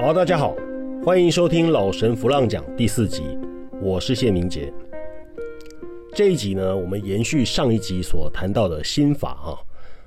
[0.00, 0.56] 好，大家好，
[1.04, 3.22] 欢迎收听老神弗浪讲第四集，
[3.82, 4.72] 我是谢明杰。
[6.14, 9.60] 这一集呢，我们延续上一集所谈到的心法啊。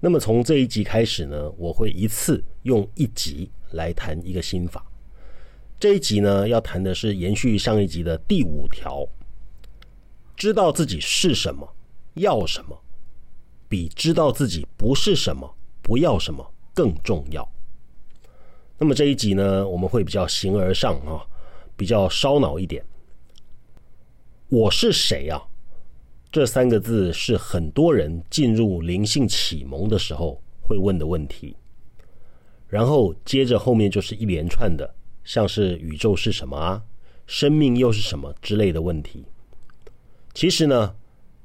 [0.00, 4.82] 那么从这一集开始呢，我会一次用一集来谈一个心法。
[5.78, 9.06] 这一集呢，要谈的是延续上一集的第五条，
[10.34, 11.68] 知道自己是什么，
[12.14, 12.80] 要什么，
[13.68, 17.46] 比知道自己不是什么，不要什么更重要。
[18.76, 21.22] 那么这一集呢，我们会比较形而上啊，
[21.76, 22.84] 比较烧脑一点。
[24.48, 25.40] 我是谁啊？
[26.32, 31.56] 这三个字是很多人进入灵性启蒙的时候会问的问题。
[32.66, 36.82] 然后接着后面就是一连串的，像是宇宙是什么啊，
[37.26, 39.24] 生命又是什么之类的问题。
[40.34, 40.96] 其实呢，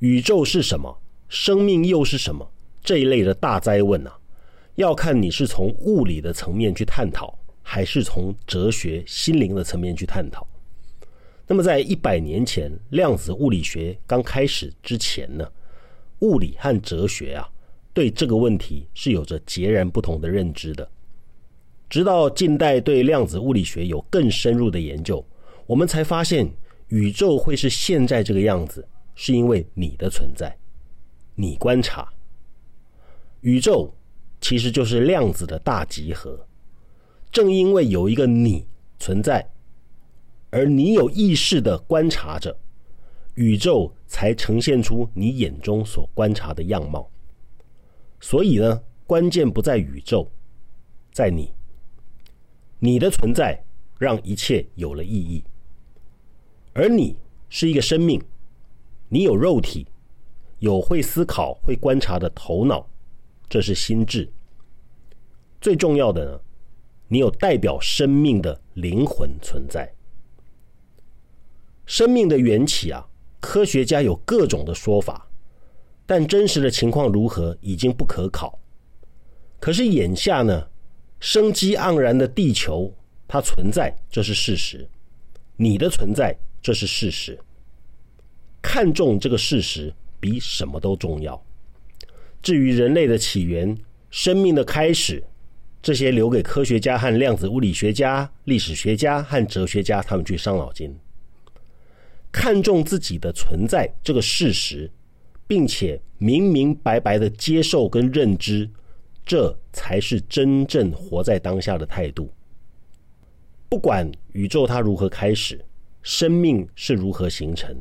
[0.00, 2.50] 宇宙是什么，生命又是什么
[2.82, 4.18] 这一类的大灾问啊。
[4.76, 10.46] 要看你是从物理的层面去探讨，还是从哲学、心灵的层面去探讨。
[11.46, 15.46] 那么，在一百年前量子物理学刚开始之前呢，
[16.20, 17.46] 物理和哲学啊，
[17.92, 20.88] 对这个问题是有着截然不同的认知的。
[21.90, 25.22] 直到近代对量子物理学有更深入的研究，
[25.66, 26.50] 我们才发现
[26.88, 30.56] 宇宙会是现在这个样子，是因为你的存在，
[31.34, 32.10] 你观察
[33.42, 33.94] 宇宙。
[34.42, 36.46] 其实就是量子的大集合。
[37.30, 38.66] 正因为有一个你
[38.98, 39.48] 存在，
[40.50, 42.54] 而你有意识的观察着，
[43.36, 47.08] 宇宙才呈现出你眼中所观察的样貌。
[48.20, 50.30] 所以呢，关键不在宇宙，
[51.10, 51.54] 在你。
[52.80, 53.64] 你的存在
[53.96, 55.44] 让一切有了意义。
[56.72, 57.16] 而你
[57.48, 58.20] 是一个生命，
[59.08, 59.86] 你有肉体，
[60.58, 62.88] 有会思考、会观察的头脑。
[63.52, 64.26] 这是心智。
[65.60, 66.40] 最重要的呢，
[67.06, 69.92] 你有代表生命的灵魂存在。
[71.84, 73.06] 生命的缘起啊，
[73.40, 75.28] 科学家有各种的说法，
[76.06, 78.58] 但真实的情况如何已经不可考。
[79.60, 80.66] 可是眼下呢，
[81.20, 82.90] 生机盎然的地球
[83.28, 84.88] 它存在，这是事实；
[85.58, 87.38] 你的存在，这是事实。
[88.62, 91.38] 看重这个事实比什么都重要。
[92.42, 93.76] 至于人类的起源、
[94.10, 95.22] 生命的开始，
[95.80, 100.92] 这些留给科学家和量子物理学家、历史学家和哲学家他们去伤脑筋。
[102.32, 104.90] 看重自己的存在这个事实，
[105.46, 108.68] 并且明明白白的接受跟认知，
[109.24, 112.32] 这才是真正活在当下的态度。
[113.68, 115.64] 不管宇宙它如何开始，
[116.02, 117.76] 生命是如何形成，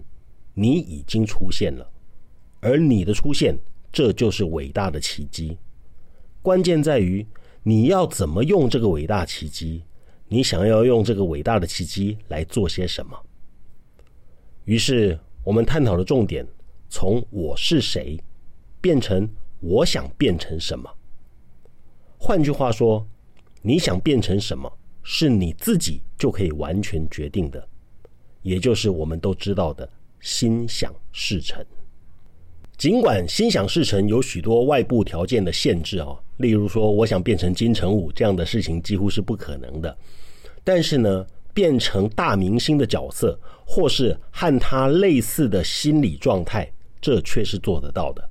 [0.54, 1.90] 你已经出现了，
[2.60, 3.58] 而你的出现。
[3.92, 5.58] 这就是伟大的奇迹，
[6.42, 7.26] 关键在于
[7.64, 9.84] 你要怎么用这个伟大奇迹，
[10.28, 13.20] 你想要用这个伟大的奇迹来做些什么？
[14.64, 16.48] 于是我们探讨的重点
[16.88, 18.18] 从我是谁
[18.80, 19.28] 变成
[19.60, 20.90] 我想变成什么。
[22.18, 23.06] 换句话说，
[23.62, 24.72] 你想变成什么
[25.04, 27.68] 是你自己就可以完全决定的，
[28.42, 29.90] 也就是我们都知道的
[30.22, 31.66] 心想事成。
[32.82, 39.96] 尽管心想事成有许多外部条件的限制啊，例如说我想变成金城武这样的事情几乎是不可能的，
[40.64, 46.68] 但是呢，变成大明星的角色或是和他类似的心理状态，
[47.00, 48.30] 这却是做得到的。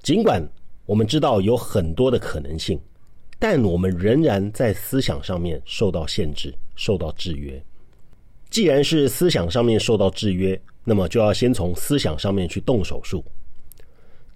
[0.00, 0.40] 尽管
[0.86, 2.80] 我们知道有很多的可能性，
[3.40, 7.60] 但我们仍然在思想上面受到限制、受到制约。
[8.48, 10.56] 既然是思想上面受到制约。
[10.84, 13.24] 那么就要先从思想上面去动手术。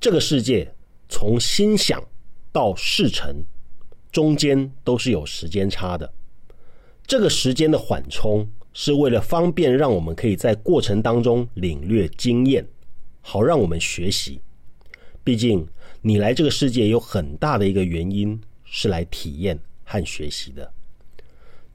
[0.01, 0.73] 这个世界
[1.09, 2.03] 从心想
[2.51, 3.43] 到事成，
[4.11, 6.13] 中间都是有时间差的。
[7.07, 12.67] 这个时间的缓冲是为了方便让我们可以在过程当中领略经验，
[13.21, 14.41] 好让我们学习。
[15.25, 15.67] 毕竟
[16.01, 20.73] 你来这个世界有很大的一个原因是来体验和学习的，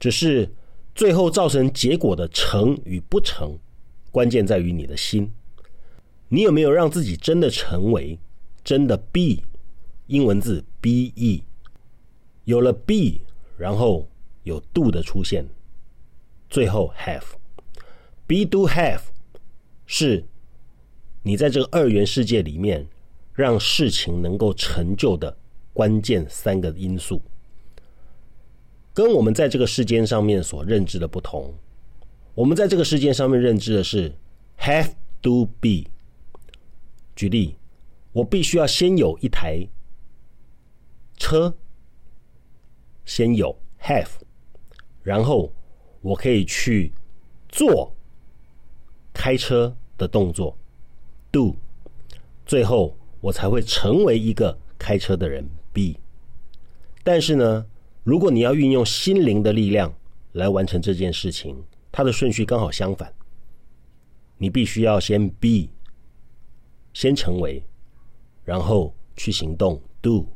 [0.00, 0.48] 只是
[0.94, 3.56] 最后造成结果的成与不成。
[4.14, 5.28] 关键在于你的心，
[6.28, 8.16] 你有没有让自己真的成为，
[8.62, 9.42] 真的 be，
[10.06, 11.42] 英文字 be，
[12.44, 13.22] 有了 be，
[13.58, 14.08] 然后
[14.44, 15.44] 有 do 的出现，
[16.48, 19.00] 最后 have，be do have，
[19.84, 20.24] 是
[21.24, 22.86] 你在这个二元世界里面
[23.32, 25.36] 让事情能够成就的
[25.72, 27.20] 关键三个因素，
[28.92, 31.52] 跟我们在这个世间上面所认知的不同。
[32.34, 34.12] 我们在这个事件上面认知的是
[34.58, 34.92] have
[35.22, 35.84] to be。
[37.14, 37.54] 举例，
[38.12, 39.68] 我必须要先有一台
[41.16, 41.54] 车，
[43.04, 44.08] 先有 have，
[45.02, 45.52] 然后
[46.00, 46.92] 我可以去
[47.48, 47.94] 做
[49.12, 50.58] 开车的动作
[51.30, 51.54] ，do，
[52.44, 55.94] 最后我才会成为一个开车的人，be。
[57.04, 57.64] 但是呢，
[58.02, 59.94] 如果你要运用心灵的力量
[60.32, 61.62] 来完成这件事情，
[61.96, 63.14] 它的顺序刚好相反。
[64.36, 65.68] 你必须要先 be，
[66.92, 67.62] 先成为，
[68.42, 70.26] 然后去行动 do，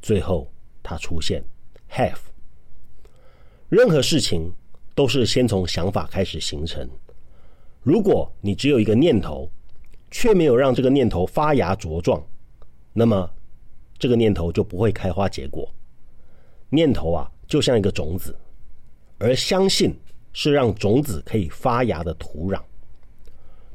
[0.00, 0.50] 最后
[0.82, 1.44] 它出现
[1.90, 2.16] have。
[3.68, 4.50] 任何事情
[4.94, 6.88] 都是先从想法开始形成。
[7.82, 9.50] 如果你只有一个念头，
[10.10, 12.26] 却没有让这个念头发芽茁壮，
[12.94, 13.30] 那么
[13.98, 15.70] 这个念头就不会开花结果。
[16.70, 18.34] 念头啊，就像一个种子，
[19.18, 19.94] 而相信
[20.32, 22.62] 是让种子可以发芽的土壤。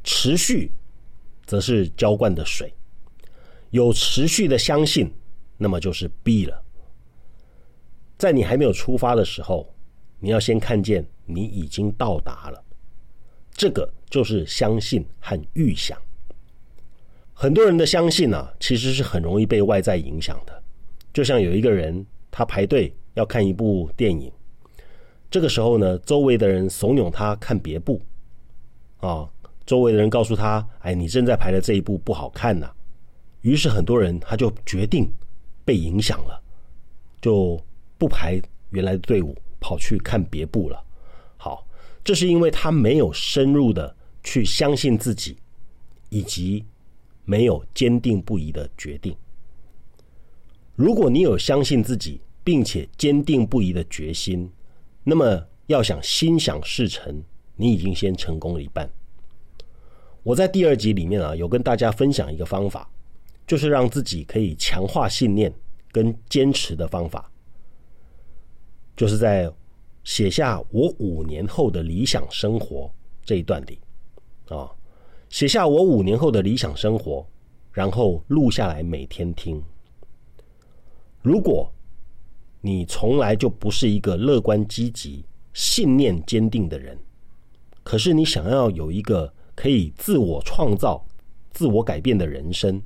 [0.03, 0.71] 持续，
[1.45, 2.73] 则是浇灌的水。
[3.71, 5.11] 有持续的相信，
[5.57, 6.63] 那么就是 B 了。
[8.17, 9.73] 在你还没有出发的时候，
[10.19, 12.63] 你要先看见你已经到达了。
[13.51, 15.97] 这个就是相信和预想。
[17.33, 20.63] 很多人的相信啊，其实是很容易被外在影响的。
[21.11, 24.31] 就像有一个人，他排队要看一部电影，
[25.29, 28.01] 这个时候呢，周围的人怂恿他看别部，
[28.97, 29.29] 啊。
[29.65, 32.71] 周围的人告诉他：“哎，你正在排的这一部不好看呐。”
[33.41, 35.11] 于是很多人他就决定
[35.65, 36.39] 被影响了，
[37.19, 37.59] 就
[37.97, 38.39] 不排
[38.69, 40.79] 原来的队伍，跑去看别部了。
[41.35, 41.65] 好，
[42.03, 45.35] 这是因为他没有深入的去相信自己，
[46.09, 46.63] 以及
[47.23, 49.15] 没有坚定不移的决定。
[50.75, 54.47] 如果你有相信自己，并且坚定不移的决心，
[55.07, 57.23] 那么要想心想事成，
[57.55, 58.89] 你已经先成功了一半。
[60.23, 62.89] 我在第二集里面啊，有跟大家分享一个方法，
[63.45, 65.53] 就是让自己可以强化信念
[65.91, 67.31] 跟坚持的方法，
[68.97, 69.47] 就是在
[70.03, 72.91] 写下我五年后的理想生活
[73.23, 73.79] 这一段里
[74.49, 74.71] 啊，
[75.29, 77.23] 写下我五年后的理想生活，
[77.71, 79.61] 然后录下来每天听。
[81.21, 81.71] 如果
[82.65, 85.23] 你从来就不是一个乐观积极、
[85.53, 86.97] 信念坚定的人，
[87.83, 89.31] 可是你想要有一个。
[89.57, 91.01] 可以自我创造、
[91.53, 92.81] 自我改变的人生，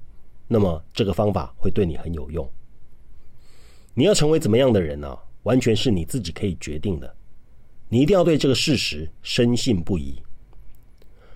[0.48, 2.48] 那么这个方法会对你很有用。
[3.96, 5.18] 你要成为怎么样的人呢？
[5.42, 7.12] 完全是你自己可以决定的。
[7.88, 10.22] 你一定要对这个事实深信不疑。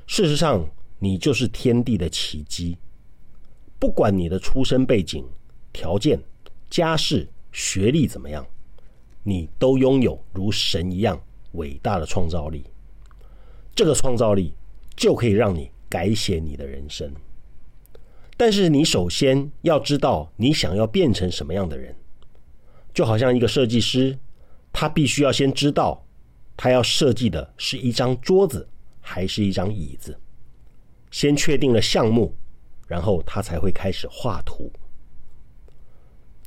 [0.06, 0.63] 事实上，
[1.00, 2.78] 你就是天地的奇迹。
[3.80, 5.28] 不管你的出身背景、
[5.74, 6.22] 条件、
[6.69, 8.45] 家世、学历怎么样，
[9.23, 11.17] 你都拥有如神一样
[11.53, 12.65] 伟大的创造力。
[13.73, 14.53] 这个创造力。
[14.95, 17.11] 就可以让你改写你的人生，
[18.38, 21.95] 但是你首先要知道你想要变成什么样的人，
[22.94, 24.15] 就好像一个设计师，
[24.71, 26.05] 他必须要先知道
[26.55, 28.69] 他要设计的是一张桌子
[29.01, 30.15] 还是一张椅子，
[31.09, 32.38] 先确定了项目，
[32.85, 34.71] 然后他才会开始画图。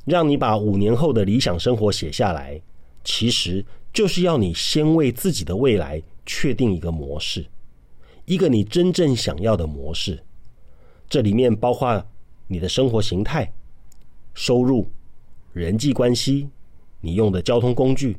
[0.07, 2.61] 让你把五年后的理想生活写下来，
[3.03, 7.45] 其实就是要你先为自己的未来确定一个模式。
[8.23, 10.23] 一个你真正想要的模式，
[11.09, 12.01] 这里面包括
[12.47, 13.51] 你的生活形态、
[14.33, 14.89] 收入、
[15.51, 16.47] 人际关系、
[17.01, 18.15] 你用的交通工具、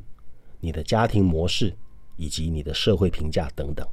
[0.59, 1.75] 你的家庭模式
[2.17, 3.87] 以及你的社会评价等等。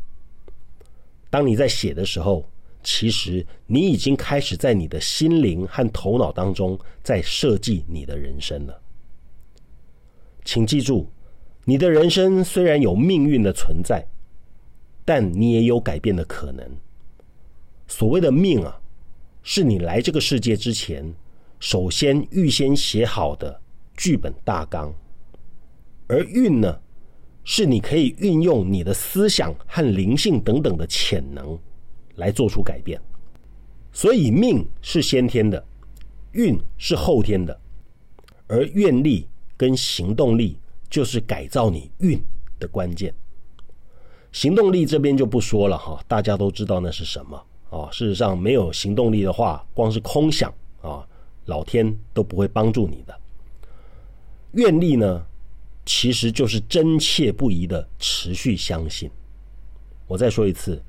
[1.30, 2.46] 当你在写的时候，
[2.86, 8.80] 其实你已经开始在你的心灵和头脑当中在设计你的人生了。
[10.44, 11.08] 请记住，
[11.64, 14.06] 你的人生虽然有命运的存在。
[15.08, 16.68] 但你也有改变的可能。
[17.86, 18.76] 所谓的命啊，
[19.44, 21.14] 是你来这个世界之前，
[21.60, 23.60] 首先预先写好的
[23.96, 24.92] 剧本大纲；
[26.08, 26.80] 而运呢，
[27.44, 31.56] 是你可以运用你的思想和灵性等等的潜能
[32.16, 33.00] 来做出改变。
[33.92, 35.64] 所以命是先天的，
[36.32, 37.58] 运是后天的，
[38.46, 40.58] 而愿力跟行动力
[40.90, 42.20] 就是改造你运
[42.58, 43.14] 的关键。
[44.32, 47.88] 行动力这边就不说了哈，大家都知道那是什么啊。
[47.90, 51.06] 事实上，没有行动力的话，光是空想啊，
[51.46, 53.18] 老天都不会帮助你的。
[54.52, 55.25] 愿力呢，
[55.87, 59.11] 其实就是真切不疑的持续相信。
[60.06, 60.82] 我再说一次，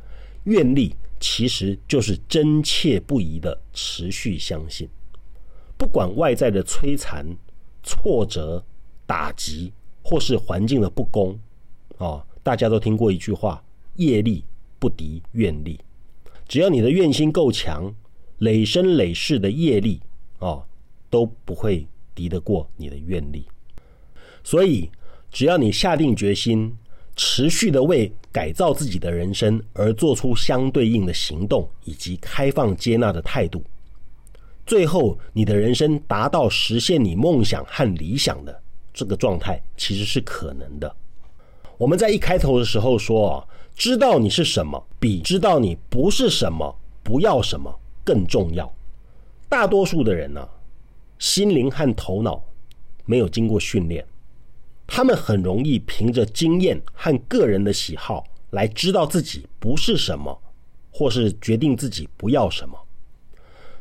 [0.43, 4.88] 愿力其实就是真切不疑的持续相信，
[5.77, 7.25] 不管外在的摧残、
[7.83, 8.63] 挫折、
[9.05, 9.71] 打击，
[10.03, 11.39] 或是环境的不公
[11.97, 12.25] 啊。
[12.43, 13.62] 大家都听过一句话
[13.97, 14.43] ：“业力
[14.79, 15.79] 不敌愿力。”
[16.47, 17.93] 只要你的愿心够强，
[18.38, 20.01] 累生累世的业力
[20.39, 20.63] 啊，
[21.09, 23.45] 都不会敌得过你的愿力。
[24.45, 24.89] 所以，
[25.29, 26.74] 只要你下定决心，
[27.17, 33.63] 持续的为改造自己的人生而做出相对应的行动，以及开放接纳的态度，
[34.65, 38.62] 最后你的人生达到实现你梦想和理想的
[38.93, 40.95] 这个状态，其实是可能的。
[41.79, 48.71] 我们在一开头的时候说啊，知道你是什么，比知道你不是什么、不要什么更重要。
[49.50, 50.47] 大多数的人呢，
[51.17, 52.43] 心灵和头脑
[53.05, 54.05] 没有经过训练。
[54.88, 60.41] 他们很容易凭着经验和个人的喜好来知道自己不是什么，
[60.89, 62.75] 或是决定自己不要什么。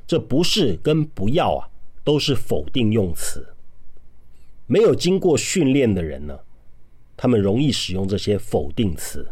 [0.07, 1.69] 这不是跟不要啊，
[2.05, 3.47] 都是否定用词。
[4.67, 6.39] 没有经过训练的人呢，
[7.17, 9.25] 他们容易使用这些否定词；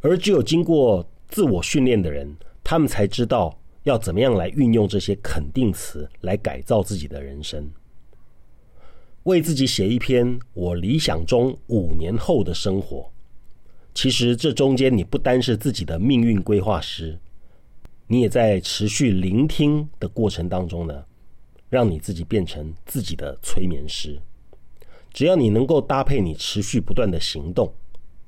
[0.00, 7.66] 而只有经过自我训练的人，他们才知道要怎么样来运用这些肯定词来改造自己的人生。
[9.26, 13.10] 为自己写一篇我理想中五年后的生活，
[13.92, 17.18] 其实这中间你不单是自己的命运规划师，
[18.06, 21.04] 你也在持续聆听的过程当中呢，
[21.68, 24.16] 让你自己变成自己的催眠师。
[25.12, 27.74] 只要你能够搭配你持续不断的行动，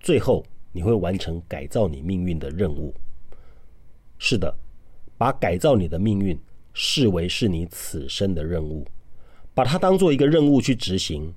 [0.01, 2.93] 最后你会完成改造你命运的任务。
[4.19, 4.53] 是的，
[5.17, 6.37] 把改造你的命运
[6.73, 8.85] 视为是你此生的任务。
[9.59, 11.35] 把它当做一个任务去执行，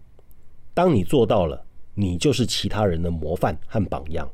[0.75, 4.29] 当你做到了，你就是其他人的模范和榜样，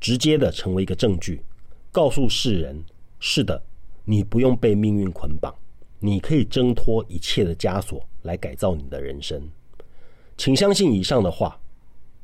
[0.00, 1.44] 直接的成为一个证据，
[1.92, 2.82] 告诉世人：
[3.20, 3.62] 是的，
[4.06, 5.54] 你不用被命运捆绑，
[5.98, 9.46] 你可以挣脱一切的枷锁来改造你的人生。
[10.38, 11.60] 请相信以上的话，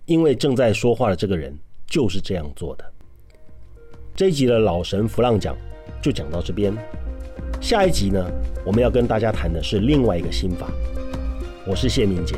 [0.06, 1.54] 因为正在说话的这个人
[1.86, 2.92] 就是这样做的。
[4.16, 5.54] 这一集的老神弗浪讲
[6.00, 6.74] 就讲到这边，
[7.64, 8.22] 下一集呢，
[8.62, 10.70] 我们要跟大家谈的是另外一个心法。
[11.66, 12.36] 我是谢明杰，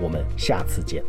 [0.00, 1.02] 我们下次见。